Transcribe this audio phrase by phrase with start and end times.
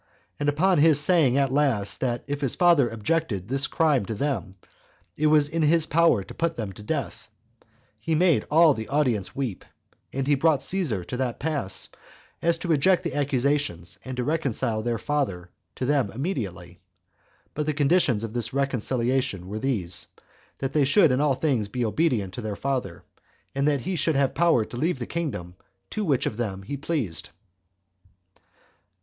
[0.39, 4.55] And upon his saying at last, that if his father objected this crime to them,
[5.15, 7.29] it was in his power to put them to death,
[7.99, 9.63] he made all the audience weep;
[10.11, 11.87] and he brought Caesar to that pass,
[12.41, 16.79] as to reject the accusations, and to reconcile their father to them immediately.
[17.53, 20.07] But the conditions of this reconciliation were these,
[20.57, 23.03] that they should in all things be obedient to their father,
[23.53, 25.57] and that he should have power to leave the kingdom
[25.91, 27.29] to which of them he pleased.